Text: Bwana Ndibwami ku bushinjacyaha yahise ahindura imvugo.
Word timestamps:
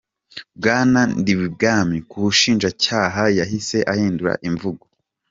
Bwana 0.57 1.01
Ndibwami 1.19 1.97
ku 2.09 2.15
bushinjacyaha 2.23 3.23
yahise 3.39 3.77
ahindura 3.91 4.33
imvugo. 4.47 4.83